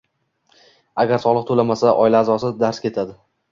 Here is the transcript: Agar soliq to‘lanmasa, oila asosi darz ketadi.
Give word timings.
Agar 1.03 1.21
soliq 1.27 1.45
to‘lanmasa, 1.51 1.93
oila 2.07 2.25
asosi 2.27 2.53
darz 2.65 2.83
ketadi. 2.89 3.19